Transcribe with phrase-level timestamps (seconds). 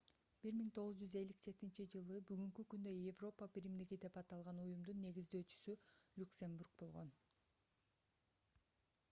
[0.51, 5.77] 1957-ж бүгүнкү күндө европа биримдиги деп аталган уюмдун негиздөөчүсү
[6.23, 7.15] люксембург болгон